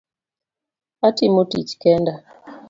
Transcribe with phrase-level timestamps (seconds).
[1.07, 2.13] Atimo tich kenda.